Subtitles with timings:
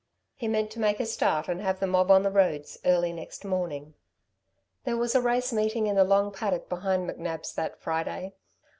[0.33, 3.45] He meant to make a start and have the mob on the roads early next
[3.45, 3.93] morning.
[4.83, 8.33] There was a race meeting in the long paddock behind McNab's that Friday.